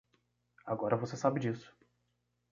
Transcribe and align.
Agora 0.65 0.97
você 0.97 1.15
sabe 1.15 1.39
disso. 1.39 1.71